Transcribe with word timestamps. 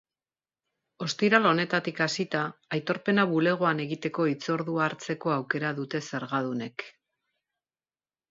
Ostiral 1.07 1.43
honetatik 1.49 1.99
hasita, 2.05 2.39
aitorpena 2.77 3.25
bulegoan 3.33 3.83
egiteko 3.85 4.25
hitzordua 4.31 4.83
hartzeko 4.85 5.33
aukera 5.37 5.73
dute 5.81 6.01
zergadunek. 6.07 6.87